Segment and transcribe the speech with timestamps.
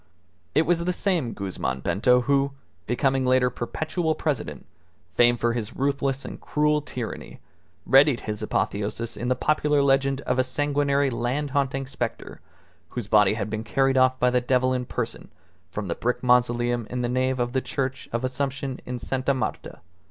[0.55, 2.53] It was the same Guzman Bento who,
[2.87, 4.65] becoming later Perpetual President,
[5.13, 7.39] famed for his ruthless and cruel tyranny,
[7.85, 12.41] readied his apotheosis in the popular legend of a sanguinary land haunting spectre
[12.89, 15.29] whose body had been carried off by the devil in person
[15.69, 19.35] from the brick mausoleum in the nave of the Church of Assumption in Sta.
[19.35, 19.81] Marta.